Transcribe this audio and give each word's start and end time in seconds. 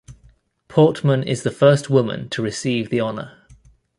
Portman 0.67 1.21
is 1.21 1.43
the 1.43 1.51
first 1.51 1.91
woman 1.91 2.27
to 2.29 2.41
receive 2.41 2.89
the 2.89 2.99
honour. 2.99 3.37